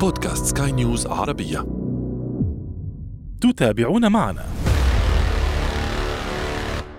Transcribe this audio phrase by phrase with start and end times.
[0.00, 1.66] بودكاست سكاي نيوز عربية.
[3.40, 4.44] تتابعون معنا.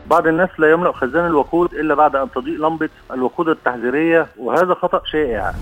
[0.09, 5.01] بعض الناس لا يملأ خزان الوقود إلا بعد أن تضيء لمبة الوقود التحذيرية وهذا خطأ
[5.05, 5.53] شائع.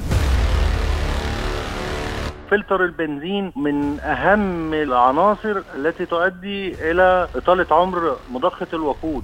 [2.51, 9.23] فلتر البنزين من أهم العناصر التي تؤدي إلى إطالة عمر مضخة الوقود.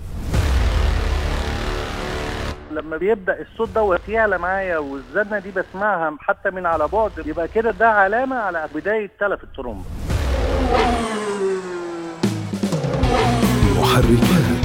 [2.76, 7.72] لما بيبدأ الصوت دوت يعلى معايا والزنة دي بسمعها حتى من على بعد يبقى كده
[7.72, 9.86] ده علامة على بداية تلف الترومبة.
[13.80, 14.64] محركات.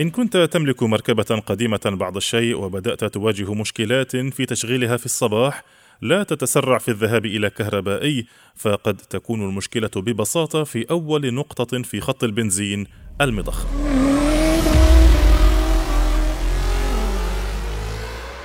[0.00, 5.62] إن كنت تملك مركبة قديمة بعض الشيء وبدأت تواجه مشكلات في تشغيلها في الصباح
[6.02, 12.24] لا تتسرع في الذهاب إلى كهربائي فقد تكون المشكلة ببساطة في أول نقطة في خط
[12.24, 12.86] البنزين
[13.20, 13.68] المضخة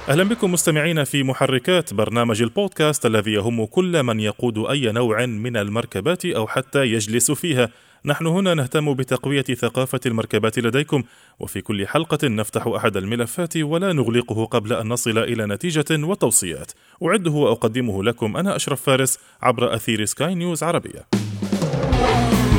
[0.09, 5.57] أهلا بكم مستمعين في محركات برنامج البودكاست الذي يهم كل من يقود أي نوع من
[5.57, 7.69] المركبات أو حتى يجلس فيها.
[8.05, 11.03] نحن هنا نهتم بتقوية ثقافة المركبات لديكم
[11.39, 16.71] وفي كل حلقة نفتح أحد الملفات ولا نغلقه قبل أن نصل إلى نتيجة وتوصيات.
[17.03, 21.07] أعده وأقدمه لكم أنا أشرف فارس عبر أثير سكاي نيوز عربية.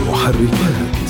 [0.09, 1.06] محركات.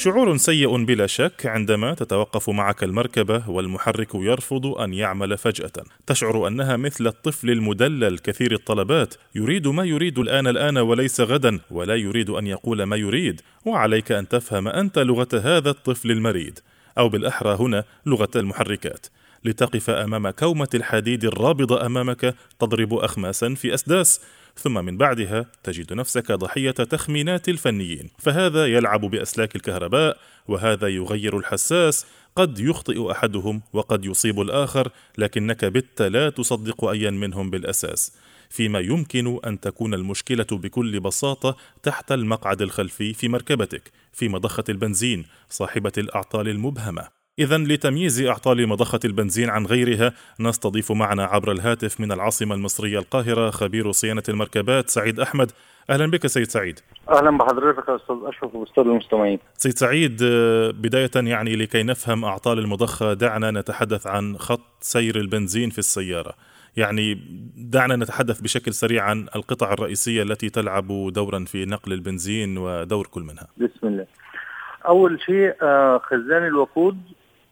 [0.00, 5.72] شعور سيء بلا شك عندما تتوقف معك المركبة والمحرك يرفض أن يعمل فجأة.
[6.06, 9.14] تشعر أنها مثل الطفل المدلل كثير الطلبات.
[9.34, 13.40] يريد ما يريد الآن الآن وليس غدا ولا يريد أن يقول ما يريد.
[13.64, 16.58] وعليك أن تفهم أنت لغة هذا الطفل المريد
[16.98, 19.06] أو بالأحرى هنا لغة المحركات.
[19.44, 24.20] لتقف أمام كومة الحديد الرابضة أمامك تضرب اخماسا في أسداس.
[24.56, 30.16] ثم من بعدها تجد نفسك ضحية تخمينات الفنيين فهذا يلعب بأسلاك الكهرباء
[30.48, 32.06] وهذا يغير الحساس
[32.36, 38.12] قد يخطئ أحدهم وقد يصيب الآخر لكنك بت لا تصدق ايا منهم بالأساس.
[38.50, 45.24] فيما يمكن أن تكون المشكلة بكل بساطة تحت المقعد الخلفي في مركبتك في مضخة البنزين
[45.48, 47.19] صاحبة الأعطال المبهمة.
[47.40, 53.50] إذا لتمييز أعطال مضخة البنزين عن غيرها نستضيف معنا عبر الهاتف من العاصمة المصرية القاهرة
[53.50, 55.52] خبير صيانة المركبات سعيد أحمد.
[55.90, 56.80] أهلا بك سيد سعيد.
[57.10, 59.38] أهلا بحضرتك يا أستاذ أشرف وأستاذ المستمعين.
[59.56, 65.70] سيد سعيد آه، بداية يعني لكي نفهم أعطال المضخة دعنا نتحدث عن خط سير البنزين
[65.70, 66.34] في السيارة.
[66.76, 67.18] يعني
[67.56, 73.22] دعنا نتحدث بشكل سريع عن القطع الرئيسية التي تلعب دورا في نقل البنزين ودور كل
[73.22, 73.46] منها.
[73.56, 74.06] بسم الله.
[74.86, 76.98] أول شيء آه، خزان الوقود.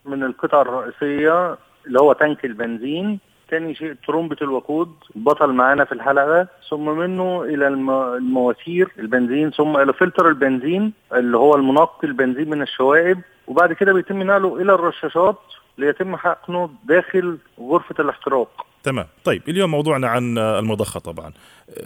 [0.08, 3.18] من القطع الرئيسية اللي هو تانك البنزين.
[3.50, 6.48] تاني شيء ترومبة الوقود بطل معانا في الحلقة.
[6.70, 9.50] ثم منه إلى الم- المواسير البنزين.
[9.50, 13.20] ثم إلى فلتر البنزين اللي هو المنقي البنزين من الشوائب.
[13.46, 15.38] وبعد كده بيتم نقله إلى الرشاشات
[15.78, 18.66] ليتم حقنه داخل غرفة الاحتراق.
[18.82, 19.06] تمام.
[19.24, 21.32] طيب اليوم موضوعنا عن المضخة طبعا.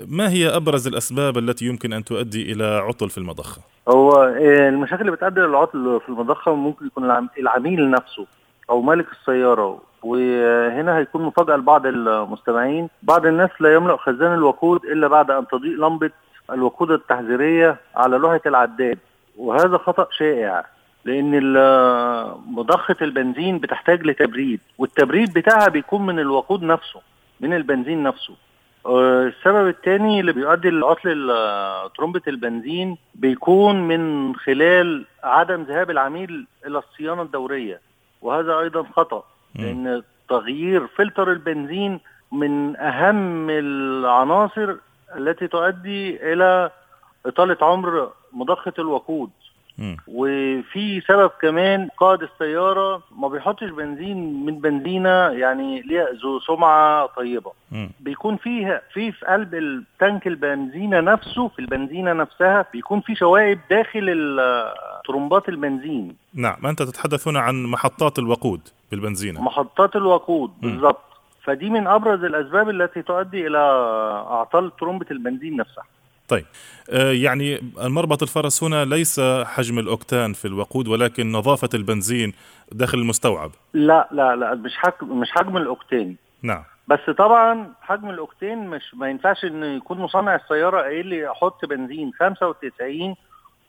[0.09, 5.01] ما هي أبرز الأسباب التي يمكن أن تؤدي إلى عطل في المضخة؟ هو آه، المشاكل
[5.01, 8.27] اللي بتؤدي للعطل في المضخة ممكن يكون العم- العميل نفسه
[8.71, 12.89] أو مالك السيارة وهنا هيكون مفاجأة لبعض المستمعين.
[13.03, 16.11] بعض الناس لا يملأ خزان الوقود إلا بعد أن تضيء لمبة
[16.51, 18.99] الوقود التحذيرية على لوحة العداد.
[19.39, 20.65] وهذا خطأ شائع
[21.05, 27.01] لأن ال- مضخة البنزين بتحتاج لتبريد والتبريد بتاعها بيكون من الوقود نفسه
[27.41, 28.35] من البنزين نفسه.
[28.87, 31.31] السبب الثاني اللي بيؤدي لعطل
[31.99, 37.81] ترمبة البنزين بيكون من خلال عدم ذهاب العميل إلى الصيانة الدورية
[38.23, 39.25] وهذا أيضا خطأ.
[39.55, 42.01] لأن تغيير فلتر البنزين
[42.33, 44.75] من أهم العناصر
[45.17, 46.71] التي تؤدي إلى
[47.27, 49.31] إطالة عمر مضخة الوقود
[50.09, 57.53] وفي سبب كمان قائد السيارة ما بيحطش بنزين من بنزينة يعني ليها ذو سمعة طيبة.
[57.73, 57.91] مم.
[58.01, 64.31] بيكون فيه في في قلب التانك البنزينة نفسه في البنزينة نفسها بيكون في شوائب داخل
[65.07, 66.17] ترمبات البنزين.
[66.35, 68.61] نعم أنت تتحدث هنا عن محطات الوقود
[68.91, 69.43] بالبنزينة.
[69.43, 70.51] محطات الوقود.
[70.63, 71.03] بالظبط.
[71.45, 73.59] فدي من أبرز الأسباب التي تؤدي إلى
[74.31, 75.85] أعطال ترمبة البنزين نفسها.
[76.29, 76.45] طيب.
[76.91, 82.33] آه، يعني المربط الفرس هنا ليس حجم الأوكتان في الوقود ولكن نظافة البنزين
[82.73, 83.51] داخل المستوعب.
[83.73, 86.65] لا لا لا مش حجم مش حجم الاوكتين نعم.
[86.89, 92.13] بس طبعا حجم الاوكتين مش ما ينفعش إن يكون مصنع السيارة قايل لي أحط بنزين
[92.21, 93.15] 95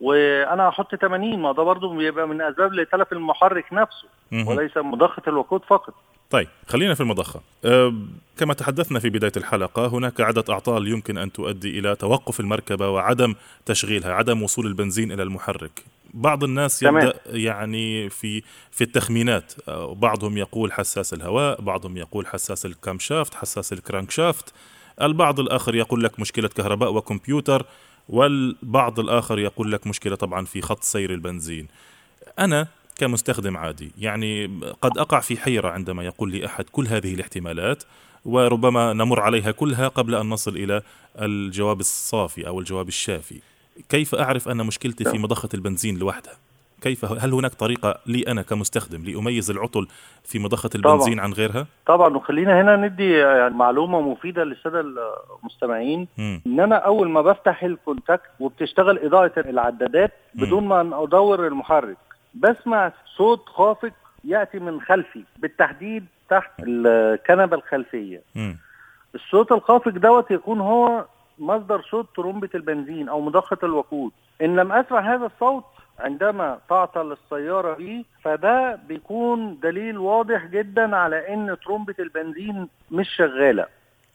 [0.02, 4.08] وأنا أحط 80 ما ده برضه بيبقى من أسباب لتلف المحرك نفسه.
[4.48, 5.94] وليس مضخة الوقود فقط.
[6.34, 7.42] طيب خلينا في المضخة.
[7.66, 7.94] أه
[8.38, 13.36] كما تحدثنا في بداية الحلقة هناك عدة أعطال يمكن أن تؤدي إلى توقف المركبة وعدم
[13.66, 15.84] تشغيلها عدم وصول البنزين إلى المحرك.
[16.14, 17.08] بعض الناس تمام.
[17.08, 19.54] يبدأ يعني في في التخمينات.
[19.68, 24.54] أه، بعضهم يقول حساس الهواء بعضهم يقول حساس الكامشافت حساس الكرانكشافت.
[25.02, 27.66] البعض الآخر يقول لك مشكلة كهرباء وكمبيوتر
[28.10, 31.68] والبعض الآخر يقول لك مشكلة طبعا في خط سير البنزين.
[32.40, 37.84] أنا كمستخدم عادي يعني قد أقع في حيرة عندما يقول لي أحد كل هذه الاحتمالات
[38.26, 40.82] وربما نمر عليها كلها قبل أن نصل إلى
[41.22, 43.42] الجواب الصافي أو الجواب الشافي
[43.90, 46.34] كيف أعرف أن مشكلتي في مضخة البنزين لوحدها
[46.82, 49.88] كيف هل هناك طريقة لي أنا كمستخدم لأميز العطل
[50.24, 54.86] في مضخة البنزين عن غيرها؟ طبعا وخلينا هنا ندي يعني معلومة مفيدة للسادة
[55.44, 56.42] المستمعين مم.
[56.48, 60.12] إن أنا أول ما بفتح الكونتاكت وبتشتغل إضاءة العدادات.
[60.36, 61.98] بدون ما أن أدور المحرك
[62.34, 63.92] بسمع صوت خافق
[64.24, 68.58] يأتي من خلفي بالتحديد تحت الكنبة الخلفية مم.
[69.16, 71.06] الصوت الخافق دوت يكون هو
[71.40, 75.64] مصدر صوت ترمبة البنزين أو مضخة الوقود إن لم أسمع هذا الصوت
[76.00, 83.66] عندما تعطل السيارة بي فده بيكون دليل واضح جدا على إن ترمبة البنزين مش شغالة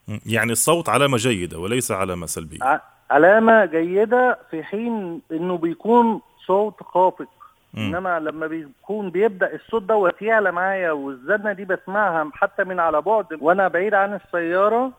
[0.09, 0.21] مم.
[0.27, 2.81] يعني الصوت علامة جيدة وليس علامة سلبية ع-
[3.11, 7.29] علامة جيدة في حين إنه بيكون صوت خافق.
[7.77, 13.27] إنما لما بيكون بيبدأ الصوت دوت يعلى معايا والزنة دي بسمعها حتى من على بعد
[13.41, 14.93] وأنا بعيد عن السيارة.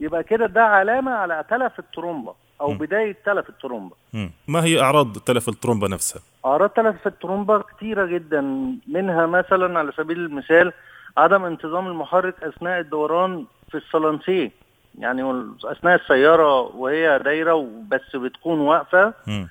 [0.00, 2.78] يبقى كده ده علامة على تلف الترومبه أو م.
[2.78, 3.94] بداية تلف الترومبه.
[4.48, 8.40] ما هي أعراض تلف الترومبة نفسها؟ أعراض تلف الترومبه كتيرة جدا
[8.88, 10.72] منها مثلا على سبيل المثال
[11.16, 14.50] عدم انتظام المحرك أثناء الدوران في السلانسيه
[14.98, 19.48] يعني أثناء السيارة وهي دايرة بس بتكون واقفة مم.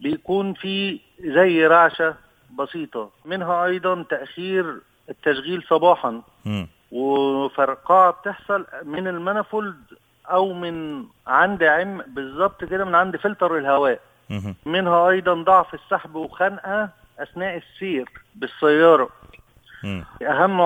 [0.00, 2.14] بيكون في زي رعشة
[2.58, 4.76] بسيطة منها أيضا تأخير
[5.10, 6.68] التشغيل صباحا مم.
[6.92, 9.76] وفرقعه بتحصل من ال manifold
[10.30, 14.00] أو من عند عم بالظبط كده من عند فلتر الهواء
[14.30, 14.54] مم.
[14.66, 16.88] منها أيضا ضعف السحب وخنقة
[17.18, 19.08] أثناء السير بالسيارة.
[20.22, 20.60] أهم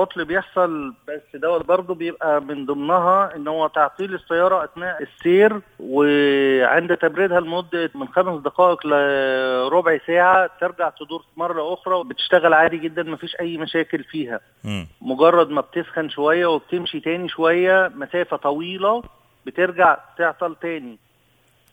[0.00, 6.96] عطل بيحصل بس دوت برضه بيبقى من ضمنها إن هو تعطيل السيارة أثناء السير وعند
[6.96, 13.36] تبريدها لمدة من خمس دقائق لربع ساعة ترجع تدور مرة أخرى وبتشتغل عادي جدا مفيش
[13.40, 14.86] أي مشاكل فيها مم.
[15.00, 19.02] مجرد ما بتسخن شوية وبتمشي تاني شوية مسافة طويلة
[19.46, 20.98] بترجع تعطل تاني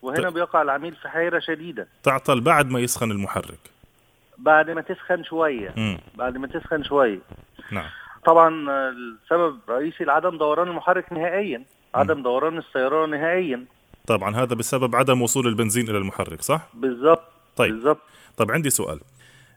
[0.02, 0.32] وهنا طيب.
[0.34, 3.77] بيقع العميل في حيرة شديدة تعطل بعد ما يسخن المحرك
[4.38, 5.74] بعد ما تسخن شوية.
[5.76, 5.98] مم.
[6.14, 7.18] بعد ما تسخن شوية.
[7.72, 7.86] نعم.
[8.24, 11.64] طبعا السبب الرئيسي لعدم دوران المحرك نهائيا.
[11.94, 13.64] عدم دوران السيارة نهائيا.
[14.06, 17.22] طبعا هذا بسبب عدم وصول البنزين إلى المحرك صح؟ بالظبط
[17.56, 17.74] طيب.
[17.74, 18.00] بالظبط
[18.36, 19.00] طب عندي سؤال.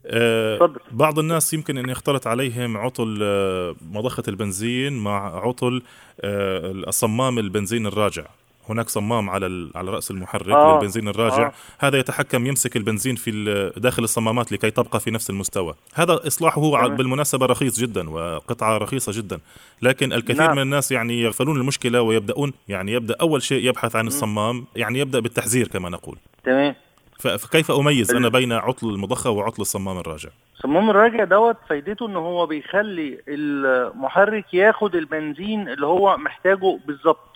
[0.06, 0.80] آه، اتفضل.
[0.92, 5.81] بعض الناس يمكن أن يختلط عليهم عطل آه، مضخة البنزين مع عطل
[6.22, 8.25] آه، الصمام البنزين الراجع.
[8.69, 10.75] هناك صمام على على رأس المحرك آه.
[10.75, 11.54] للبنزين الراجع آه.
[11.80, 16.96] هذا يتحكم يمسك البنزين في داخل الصمامات لكي تبقى في نفس المستوى هذا إصلاحه تمام.
[16.96, 19.40] بالمناسبة رخيص جدا وقطعة رخيصة جدا
[19.81, 20.56] لكن الكثير نعم.
[20.56, 25.19] من الناس يعني يغفلون المشكلة ويبدأون يعني يبدأ أول شيء يبحث عن الصمام يعني يبدأ
[25.19, 26.75] بالتحذير كما نقول تمام
[27.21, 30.29] فكيف أميز أنا بين عطل المضخة وعطل الصمام الراجع
[30.63, 37.31] صمام الراجع دوت فايدته إن هو بيخلي المحرك ياخد البنزين اللي هو محتاجه بالظبط.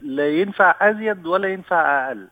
[0.00, 2.26] لا ينفع أزيد ولا ينفع أقل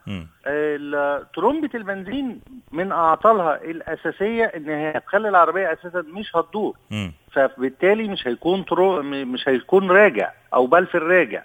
[1.34, 2.40] ترمبة البنزين
[2.72, 6.76] من أعطالها الأساسية إن هي هتخلي العربية أساسا مش هتدور.
[7.32, 9.02] فبالتالي مش هيكون ترو...
[9.02, 11.42] مش هيكون راجع أو بلف الراجع.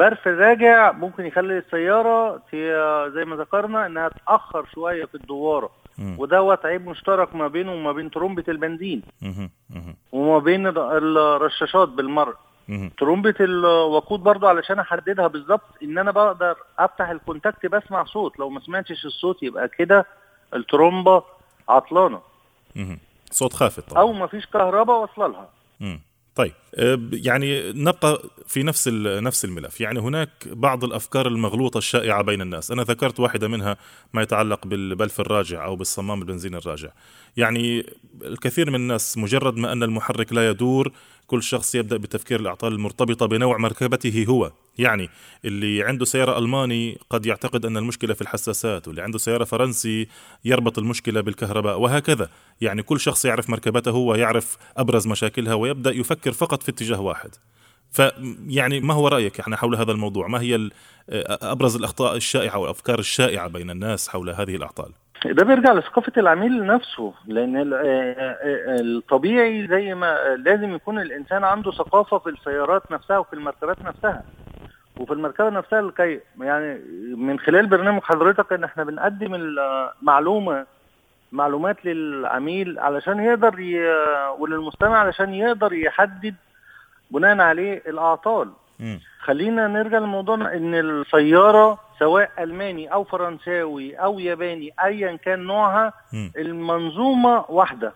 [0.00, 6.14] برف الراجع ممكن يخلي السيارة ت- زي ما ذكرنا إنها تأخر شوية في الدوارة مم.
[6.18, 9.02] ودوت عيب مشترك ما بينه وما بين ترمبة البنزين.
[10.12, 10.78] وما بين ال-
[11.18, 12.34] الرشاشات بالمرة
[12.68, 12.90] مم.
[12.98, 18.60] ترمبة الوقود برضو علشان أحددها بالظبط إن أنا بقدر أفتح الكونتاكت بسمع صوت لو ما
[18.60, 20.06] سمعتش الصوت يبقى كده
[20.54, 21.22] الترومبة
[21.68, 22.20] عطلانة.
[23.30, 25.48] صوت خافت طبعا أو ما فيش كهرباء واصلة لها.
[26.40, 29.80] طيب أه، يعني نبقى في نفس نفس الملف.
[29.80, 32.70] يعني هناك بعض الأفكار المغلوطة الشائعة بين الناس.
[32.70, 33.76] أنا ذكرت واحدة منها
[34.12, 36.88] ما يتعلق بالبلف الراجع أو بالصمام البنزين الراجع.
[37.36, 37.86] يعني
[38.22, 40.92] الكثير من الناس مجرد ما أن المحرك لا يدور
[41.30, 44.52] كل شخص يبدأ بتفكير الأعطال المرتبطة بنوع مركبته هو.
[44.78, 45.08] يعني
[45.44, 50.08] اللي عنده سيارة ألماني قد يعتقد أن المشكلة في الحساسات واللي عنده سيارة فرنسي
[50.44, 52.30] يربط المشكلة بالكهرباء وهكذا.
[52.60, 57.30] يعني كل شخص يعرف مركبته ويعرف أبرز مشاكلها ويبدأ يفكر فقط في اتجاه واحد.
[57.90, 58.02] ف
[58.46, 60.70] يعني ما هو رأيك يعني حول هذا الموضوع؟ ما هي
[61.42, 64.92] أبرز الأخطاء الشائعة والأفكار الشائعة بين الناس حول هذه الأعطال؟
[65.26, 71.44] ده بيرجع لثقافة العميل نفسه لأن ال- آه، آه، الطبيعي زي ما لازم يكون الإنسان
[71.44, 74.22] عنده ثقافة في السيارات نفسها وفي المركبات نفسها
[74.96, 76.80] وفي المركبة نفسها لكي يعني
[77.16, 80.66] من خلال برنامج حضرتك إن إحنا بنقدم المعلومة
[81.32, 83.94] معلومات للعميل علشان يقدر ي...
[84.38, 86.34] وللمستمع علشان يقدر يحدد
[87.10, 88.50] بناء عليه الأعطال.
[89.20, 96.32] خلينا نرجع لموضوعنا إن السيارة سواء ألماني أو فرنساوي أو ياباني ايا كان نوعها مم.
[96.36, 97.92] المنظومة واحدة.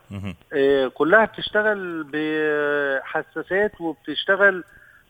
[0.53, 4.63] آه، كلها بتشتغل بحساسات وبتشتغل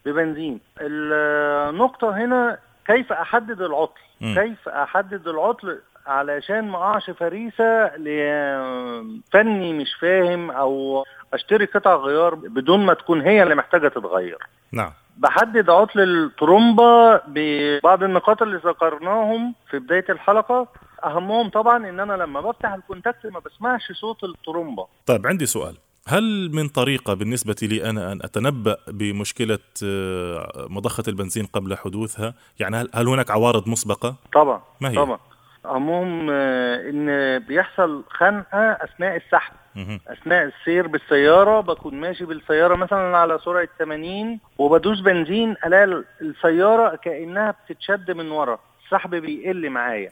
[0.05, 4.35] ببنزين النقطة هنا كيف أحدد العطل مم.
[4.35, 11.05] كيف أحدد العطل علشان ما أقعش فريسة لفني مش فاهم أو
[11.35, 14.37] أشتري قطع غيار بدون ما تكون هي اللي محتاجة تتغير
[14.71, 20.67] نعم بحدد عطل الترومبا ببعض النقاط اللي ذكرناهم في بداية الحلقة
[21.03, 25.77] أهمهم طبعا إن أنا لما بفتح الكونتاكت ما بسمعش صوت الترومبا طيب عندي سؤال
[26.07, 32.75] هل من طريقة بالنسبة لي أنا أن أتنبأ بمشكلة آه، مضخة البنزين قبل حدوثها؟ يعني
[32.75, 35.19] هل هل هناك عوارض مسبقة؟ طبعا ما هي؟ طبعا
[35.65, 39.99] أهمهم آه، إن بيحصل خنقة أثناء السحب مهم.
[40.07, 47.51] أثناء السير بالسيارة بكون ماشي بالسيارة مثلا على سرعة 80 وبدوس بنزين ألاقي السيارة كأنها
[47.51, 48.59] بتتشد من ورا.
[48.85, 50.11] السحب بيقل معايا.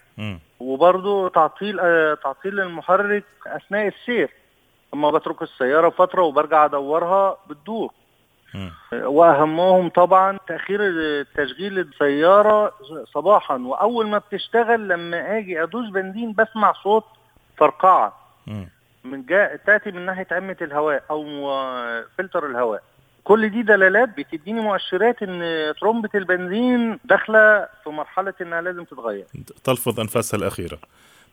[0.59, 4.29] وبرضه تعطيل آه، تعطيل المحرك أثناء السير.
[4.93, 7.91] أما بترك السيارة فترة وبرجع أدورها بتدور.
[8.93, 10.79] وأهمهم طبعا تأخير
[11.35, 12.73] تشغيل السيارة
[13.13, 13.55] صباحا.
[13.57, 17.05] وأول ما بتشتغل لما آجي أدوس بنزين بسمع صوت
[17.57, 18.13] فرقعة.
[19.03, 21.23] من جاء تأتي من ناحية عمة الهواء أو
[22.17, 22.83] فلتر الهواء
[23.23, 29.25] كل دي دلالات بتديني مؤشرات إن ترمبه البنزين داخلة في مرحلة إنها لازم تتغير
[29.63, 30.77] تلفظ أنفاسها الأخيرة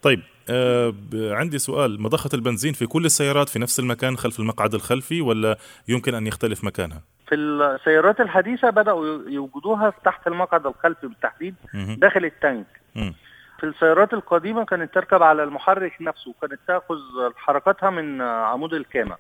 [0.03, 5.21] طيب آه عندي سؤال مضخة البنزين في كل السيارات في نفس المكان خلف المقعد الخلفي
[5.21, 5.59] ولا
[5.89, 11.55] يمكن أن يختلف مكانها؟ في السيارات الحديثة بدأوا يوجدوها تحت المقعد الخلفي بالتحديد.
[11.75, 13.15] داخل التانك مم.
[13.61, 16.99] في السيارات القديمة كانت تركب على المحرك نفسه وكانت تأخذ
[17.37, 19.17] حركاتها من عمود الكامة.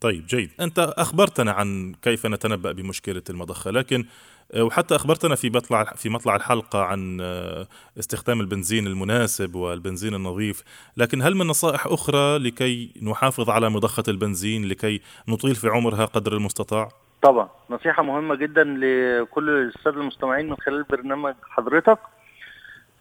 [0.00, 4.04] طيب جيد أنت أخبرتنا عن كيف نتنبأ بمشكلة المضخة لكن
[4.52, 7.66] آه، وحتى أخبرتنا في مطلع في مطلع الحلقة عن آه،
[7.98, 10.62] استخدام البنزين المناسب والبنزين النظيف
[10.96, 16.32] لكن هل من نصائح أخرى لكي نحافظ على مضخة البنزين لكي نطيل في عمرها قدر
[16.32, 16.88] المستطاع؟
[17.22, 21.98] طبعا نصيحة مهمة جدا لكل السادة المستمعين من خلال برنامج حضرتك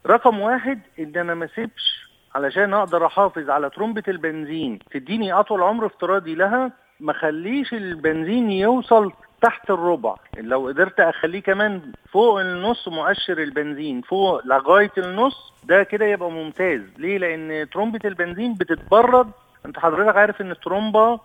[0.08, 4.80] رقم واحد إن أنا ما أسيبش علشان أقدر أحافظ على ترمبة البنزين.
[4.92, 10.16] تديني أطول عمر افتراضي لها ما خليش البنزين يوصل تحت الربع.
[10.38, 16.82] لو قدرت أخليه كمان فوق النص مؤشر البنزين فوق لغاية النص ده كده يبقى ممتاز.
[16.98, 19.32] ليه؟ لأن ترمبة البنزين بتتبرد.
[19.66, 21.20] أنت حضرتك عارف إن الترومبة.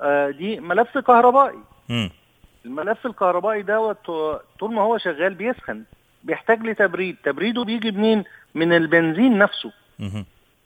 [0.00, 1.58] آه، دي ملف كهربائي.
[2.64, 4.06] الملف الكهربائي دوت
[4.58, 5.84] طول ما هو شغال بيسخن.
[6.26, 7.16] بيحتاج لتبريد.
[7.24, 9.72] تبريده بيجي منين؟ من البنزين نفسه.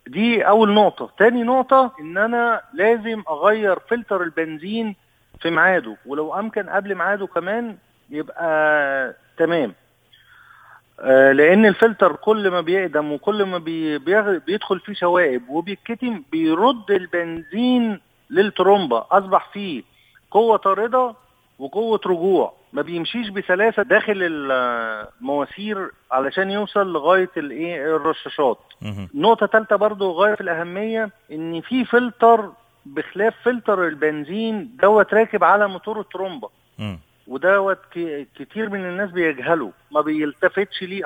[0.06, 1.10] دي أول نقطة.
[1.18, 4.96] تاني نقطة إن أنا لازم أغير فلتر البنزين
[5.40, 7.76] في ميعاده ولو أمكن قبل ميعاده كمان
[8.10, 9.72] يبقى تمام.
[11.00, 13.98] آه، لأن الفلتر كل ما بيقدم وكل ما بي
[14.38, 18.00] بيدخل فيه شوائب وبيتكتم بيرد البنزين
[18.30, 19.04] للترومبة.
[19.10, 19.82] أصبح فيه
[20.30, 21.14] قوة طاردة
[21.58, 22.59] وقوة رجوع.
[22.72, 28.58] ما بيمشيش بسلاسة داخل المواسير علشان يوصل لغاية الايه الرشاشات.
[29.14, 32.50] نقطة تالتة برضو غاية في الأهمية إن في فلتر
[32.86, 36.48] بخلاف فلتر البنزين دوت راكب على موتور الترومبة
[36.78, 36.98] مم.
[37.26, 37.78] ودوت
[38.34, 41.04] كتير من الناس بيجهله ما بيلتفتش ليه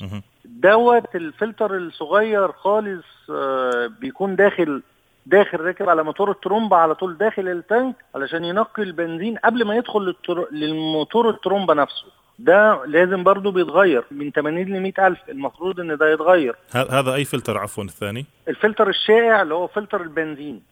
[0.00, 0.22] مهم.
[0.44, 4.82] دوت الفلتر الصغير خالص آه، بيكون داخل
[5.26, 10.00] داخل راكب على موتور الترومبة على طول داخل التانك علشان ينقي البنزين قبل ما يدخل
[10.00, 10.48] للتر...
[10.52, 12.06] للموتور الترومبة نفسه.
[12.38, 15.18] ده لازم برضو بيتغير من 80 ل 100 ألف.
[15.28, 16.56] المفروض إن ده يتغير.
[16.90, 20.62] هذا أي فلتر؟ عفوا الثاني؟ الفلتر الشائع اللي هو فلتر البنزين.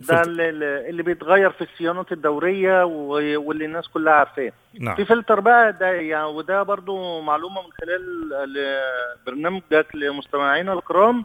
[0.00, 0.22] ده.
[0.22, 0.48] اللي,
[0.90, 4.52] اللي بيتغير في الصيانات الدورية واللي الناس كلها عارفاه.
[4.80, 4.96] نعم.
[4.96, 11.24] في فلتر بقى ده يعني وده برضو معلومة من خلال ال- برنامجك لمستمعينا الكرام.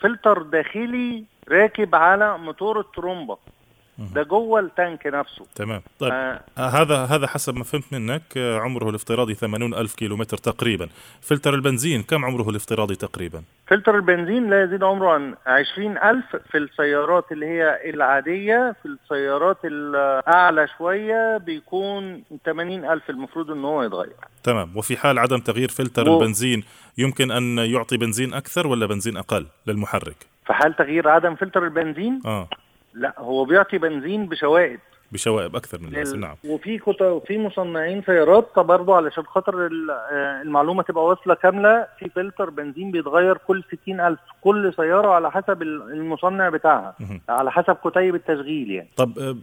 [0.00, 3.36] فلتر داخلي راكب على موتور الترومبه
[3.98, 5.46] ده جوه التانك نفسه.
[5.54, 5.82] تمام.
[5.98, 6.40] طيب آه.
[6.58, 10.88] هذا هذا حسب ما فهمت منك آه، عمره الافتراضي 80 ألف كيلومتر تقريبا.
[11.20, 16.58] فلتر البنزين كم عمره الافتراضي تقريبا؟ فلتر البنزين لا يزيد عمره عن 20 ألف في
[16.58, 24.16] السيارات اللي هي العادية في السيارات الأعلى شوية بيكون 80 ألف المفروض أن هو يتغير.
[24.42, 24.76] تمام.
[24.76, 26.14] وفي حال عدم تغيير فلتر و...
[26.20, 26.64] البنزين
[26.98, 32.20] يمكن أن يعطي بنزين أكثر ولا بنزين أقل للمحرك؟ في حال تغيير عدم فلتر البنزين؟
[32.26, 32.48] آه.
[32.98, 34.80] لا هو بيعطي بنزين بشوائب.
[35.12, 36.36] بشوائب أكثر من اللازم نعم.
[36.44, 37.22] وفي كت...
[37.26, 43.36] في مصنعين سيارات برضه علشان خاطر آه، المعلومة تبقى واصلة كاملة في فلتر بنزين بيتغير
[43.36, 46.94] كل 60000 كل سيارة على حسب المصنع بتاعها
[47.28, 48.88] على حسب كتيب التشغيل يعني.
[48.96, 49.36] طب آه،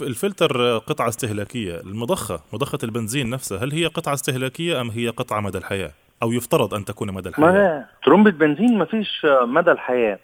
[0.00, 5.58] الفلتر قطعة استهلاكية المضخة مضخة البنزين نفسها هل هي قطعة استهلاكية أم هي قطعة مدى
[5.58, 5.90] الحياة؟
[6.22, 10.18] أو يفترض أن تكون مدى الحياة؟ ما ترمبه بنزين ما فيش مدى الحياة.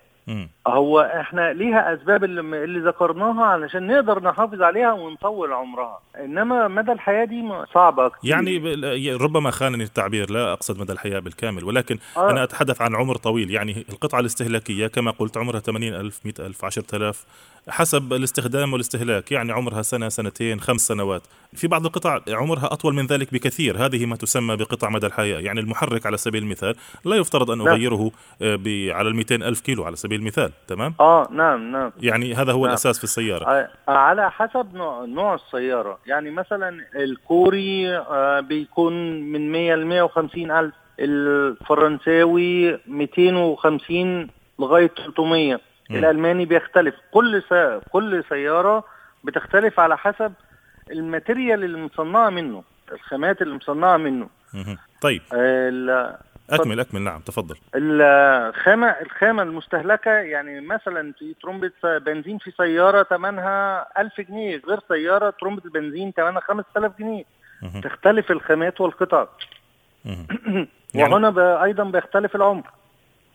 [0.66, 6.00] هو إحنا ليها اسباب اللي, اللي ذكرناها علشان نقدر نحافظ عليها ونطول عمرها.
[6.24, 8.30] انما مدى الحياة دي صعبة كتير.
[8.30, 12.30] يعني ربما خانني التعبير لا أقصد مدى الحياة بالكامل ولكن آه.
[12.30, 13.50] أنا أتحدث عن عمر طويل.
[13.50, 17.24] يعني القطعة الاستهلاكية كما قلت عمرها 80000 100000 10000
[17.68, 19.32] حسب الاستخدام والاستهلاك.
[19.32, 21.22] يعني عمرها سنة سنتين خمس سنوات.
[21.52, 23.86] في بعض القطع عمرها أطول من ذلك بكثير.
[23.86, 25.40] هذه ما تسمى بقطع مدى الحياة.
[25.40, 27.68] يعني المحرك على سبيل المثال لا يفترض أن نعم.
[27.68, 28.10] أغيره
[28.42, 28.58] آه،
[28.92, 31.92] على ال ألف كيلو على سبيل المثال تمام؟ آه نعم نعم.
[32.00, 32.68] يعني هذا هو نعم.
[32.68, 33.44] الأساس في السيارة.
[33.50, 35.98] آه على حسب نوع, نوع السيارة.
[36.06, 46.44] يعني مثلا الكوري آه بيكون من 100 ل 150 ألف الفرنساوي 250 لغاية 300 الألماني
[46.44, 46.94] بيختلف.
[47.10, 47.80] كل سا...
[47.90, 48.84] كل سيارة
[49.24, 50.32] بتختلف على حسب
[50.90, 54.28] ال material اللي مصنعة منه الخامات اللي مصنعة منه.
[55.00, 55.22] طيب.
[56.50, 57.02] أكمل أكمل.
[57.02, 57.56] نعم تفضل.
[57.74, 65.30] الخامة الخامة المستهلكة يعني مثلا في ترومبة بنزين في سيارة ثمنها 1000 جنيه غير سيارة
[65.40, 67.24] ترومبة البنزين ثمنها 5000 جنيه.
[67.82, 69.26] تختلف الخامات والقطع.
[70.94, 71.64] وهنا يعني...
[71.64, 72.70] أيضا بيختلف العمر.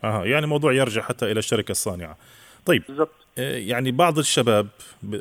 [0.03, 2.18] آه يعني موضوع يرجع حتى إلى الشركة الصانعة.
[2.65, 2.84] طيب.
[2.88, 3.10] بالضبط.
[3.10, 4.68] آه، يعني بعض الشباب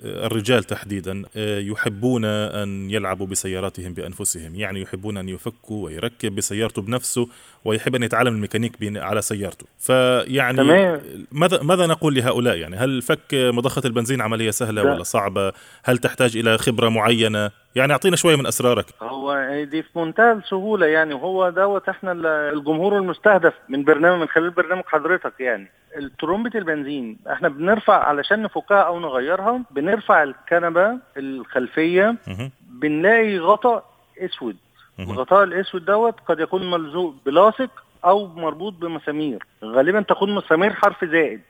[0.03, 7.29] الرجال تحديدا آه، يحبون أن يلعبوا بسياراتهم بأنفسهم، يعني يحبون أن يفكوا ويركب بسيارته بنفسه
[7.65, 11.01] ويحب أن يتعلم الميكانيك على سيارته، فيعني تمام.
[11.33, 14.93] ماذا ماذا نقول لهؤلاء يعني هل فك مضخة البنزين عملية سهلة ده.
[14.93, 15.53] ولا صعبة؟
[15.85, 20.87] هل تحتاج إلى خبرة معينة؟ يعني أعطينا شوية من أسرارك هو دي في منتهى السهولة
[20.87, 22.13] يعني وهو دوت إحنا
[22.53, 28.81] الجمهور المستهدف من برنامج من خلال برنامج حضرتك يعني الترومبة البنزين إحنا بنرفع علشان نفكها
[28.83, 32.17] أو نغيرها بنرفع الكنبة الخلفية
[32.63, 33.85] بنلاقي غطاء
[34.19, 34.57] أسود.
[34.99, 37.71] الغطاء الأسود دوت قد يكون ملزوق بلاصق
[38.05, 39.47] أو مربوط بمسامير.
[39.65, 41.41] غالبا تكون مسامير حرف زائد.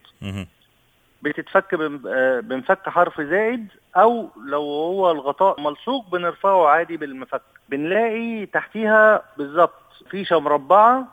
[1.23, 1.75] بتتفك
[2.07, 7.43] آه، بنفك حرف زائد أو لو هو الغطاء ملصوق بنرفعه عادي بالمفك.
[7.69, 11.09] بنلاقي تحتيها بالظبط فيشه مربعه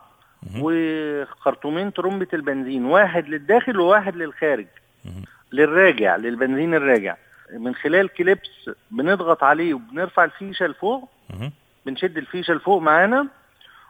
[0.62, 4.68] وخرطومين ترمبة البنزين واحد للداخل وواحد للخارج.
[5.52, 7.16] للراجع للبنزين الراجع.
[7.54, 11.10] من خلال كليبس بنضغط عليه وبنرفع الفيشة لفوق
[11.86, 13.28] بنشد الفيشة لفوق معانا.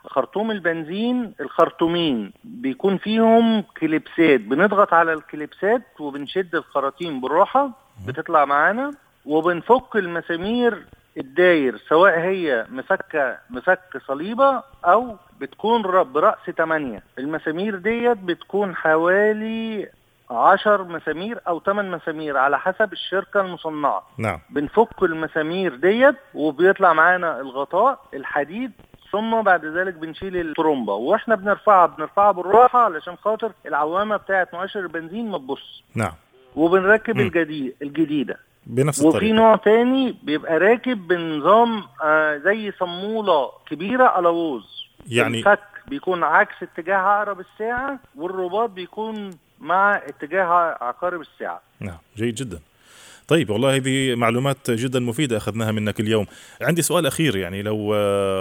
[0.05, 4.39] خرطوم البنزين الخرطومين بيكون فيهم كليبسات.
[4.41, 7.71] بنضغط على الكليبسات وبنشد الخراطيم بالراحة
[8.07, 8.91] بتطلع معانا.
[9.25, 10.85] وبنفك المسامير
[11.17, 19.89] الداير سواء هي مفكة مفك صليبة أو بتكون برأس 8 المسامير ديت بتكون حوالي
[20.29, 24.07] 10 مسامير أو 8 مسامير على حسب الشركة المصنعة.
[24.17, 24.39] نعم.
[24.49, 28.71] بنفك المسامير ديت وبيطلع معانا الغطاء الحديد
[29.11, 30.93] ثم بعد ذلك بنشيل الترومبة.
[30.93, 35.83] وإحنا بنرفعها بنرفعها بالراحة علشان خاطر العوامة بتاعه مؤشر البنزين ما تبص.
[35.95, 36.13] نعم.
[36.55, 38.37] وبنركب الجديد الجديدة.
[38.65, 39.17] بنفس الطريقة.
[39.17, 46.55] وفي نوع تاني بيبقى راكب بنظام آه زي صمولة كبيرة الووز يعني الفك بيكون عكس
[46.63, 50.43] اتجاه عقرب الساعة والرباط بيكون مع اتجاه
[50.81, 51.61] عقارب الساعة.
[51.79, 52.59] نعم جيد جدا.
[53.27, 56.25] طيب والله هذه معلومات جدا مفيدة أخذناها منك اليوم.
[56.61, 57.95] عندي سؤال أخير يعني لو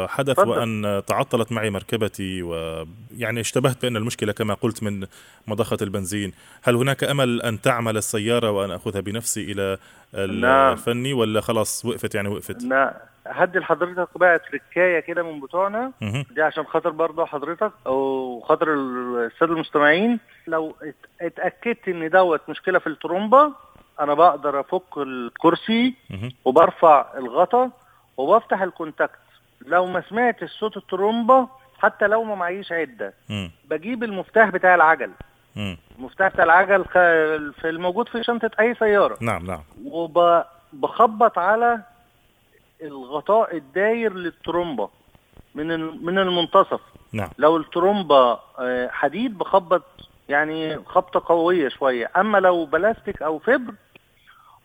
[0.09, 0.49] حدث فضل.
[0.49, 5.07] وأن تعطلت معي مركبتي ويعني اشتبهت بأن المشكلة كما قلت من
[5.47, 9.79] مضخة البنزين هل هناك أمل أن تعمل السيارة وأن أخذها بنفسي إلى
[10.15, 10.73] نعم.
[10.73, 12.63] الفني ولا خلاص وقفت؟ يعني وقفت.
[12.63, 13.03] لا.
[13.27, 15.93] هدي لحضرتك بقى تركاية كده من بتوعنا.
[16.35, 20.19] دي عشان خاطر برضه حضرتك أو خاطر السادة المستمعين.
[20.47, 20.75] لو
[21.21, 23.53] اتأكدت إن دوت مشكلة في الترومبة
[24.01, 25.95] أنا بقدر أفك الكرسي
[26.45, 27.71] وبرفع الغطا
[28.17, 29.19] وبفتح ال contact.
[29.67, 33.15] لو ما سمعتش صوت الترومبة حتى لو ما معيش عدة
[33.71, 35.11] بجيب المفتاح بتاع العجل.
[35.99, 36.85] المفتاح بتاع العجل
[37.53, 39.17] في الموجود في شنطة أي سيارة.
[39.21, 39.63] نعم نعم.
[39.85, 41.81] وبخبط على
[42.83, 44.89] الغطاء الداير للترومبة
[45.55, 46.81] من من المنتصف.
[47.13, 47.31] نعم.
[47.39, 49.83] لو الترومبة آه، حديد بخبط
[50.29, 52.11] يعني خبطة قوية شوية.
[52.17, 53.75] أما لو بلاستيك أو fiber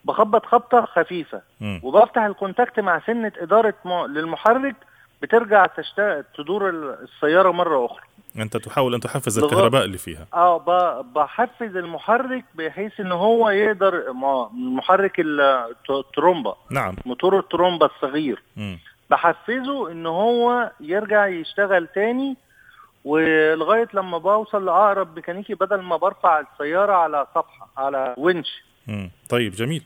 [0.05, 1.41] بخبط خبطة خفيفة.
[1.83, 4.75] وبفتح ال contact مع سنة إدارة م- للمحرك
[5.21, 6.25] بترجع تشت...
[6.37, 8.01] تدور ال- السيارة مرة أخرى.
[8.39, 10.27] أنت تحاول أن تحفز لغاية- الكهرباء اللي فيها.
[10.33, 14.13] آه ب- بحفز المحرك بحيث إن هو يقدر
[14.53, 16.95] محرك ال- الت- الترومبه نعم.
[17.05, 18.43] موتور الترومبه الصغير.
[18.57, 18.79] مم.
[19.09, 22.37] بحفزه إن هو يرجع يشتغل تاني
[23.05, 29.09] ولغاية لما بوصل لأقرب ميكانيكي بدل ما برفع السيارة على سطحة على ونش مم.
[29.29, 29.81] طيب جميل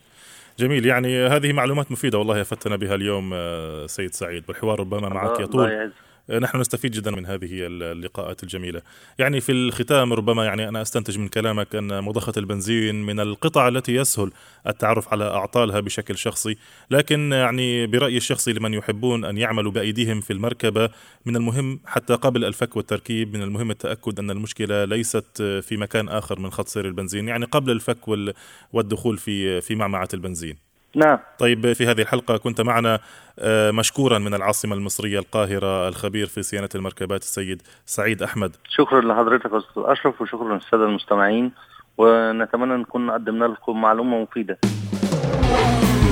[0.60, 5.40] جميل يعني هذه معلومات مفيدة والله أفدتنا بها اليوم آه، سيد سعيد والحوار ربما معك
[5.40, 5.92] يطول.
[6.30, 8.82] نحن نستفيد جدا من هذه اللقاءات الجميلة.
[9.20, 13.96] يعني في الختام ربما يعني أنا أستنتج من كلامك أن مضخة البنزين من القطع التي
[13.96, 14.32] يسهل
[14.68, 16.58] التعرف على أعطالها بشكل شخصي
[16.92, 20.90] لكن يعني برأيي الشخصي لمن يحبون أن يعملوا بأيديهم في المركبة
[21.26, 26.40] من المهم حتى قبل الفك والتركيب من المهم التأكد أن المشكلة ليست في مكان آخر
[26.40, 28.34] من خط سير البنزين يعني قبل الفك وال-
[28.74, 30.75] والدخول في في معمعة البنزين.
[30.96, 31.18] نعم.
[31.40, 33.00] طيب في هذه الحلقة كنت معنا
[33.40, 38.56] آه، مشكورا من العاصمة المصرية القاهرة الخبير في صيانة المركبات السيد سعيد أحمد.
[38.70, 41.52] شكرا لحضرتك يا أستاذ أشرف وشكرا للسادة المستمعين
[41.98, 44.58] ونتمنى نكون قدمنا لكم معلومة مفيدة.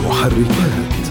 [0.05, 1.02] محركات.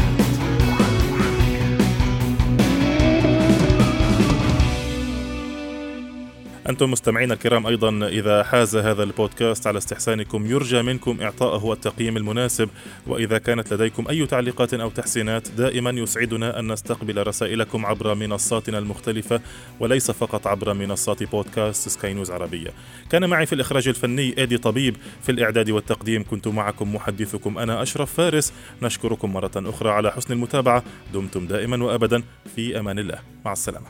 [6.72, 12.68] أنتم مستمعينا الكرام أيضا إذا حاز هذا البودكاست على استحسانكم يرجى منكم إعطائه التقييم المناسب
[13.06, 19.40] وإذا كانت لديكم أي تعليقات أو تحسينات دائما يسعدنا أن نستقبل رسائلكم عبر منصاتنا المختلفة
[19.80, 22.70] وليس فقط عبر منصات بودكاست سكاي نيوز عربية.
[23.11, 28.14] كان معي في الإخراج الفني إيدي طبيب في الإعداد والتقديم كنت معكم محدثكم أنا أشرف
[28.14, 28.52] فارس.
[28.82, 30.82] نشكركم مرة أخرى على حسن المتابعة.
[31.14, 32.22] دمتم دائما وأبدا.
[32.56, 33.18] في أمان الله.
[33.44, 33.87] مع السلامة.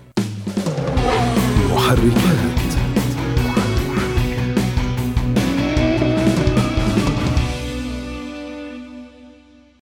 [1.72, 2.71] محركات.